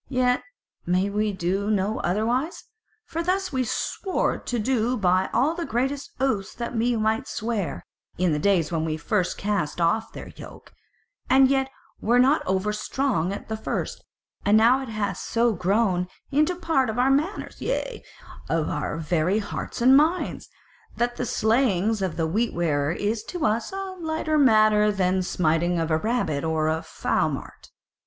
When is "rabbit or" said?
25.99-26.69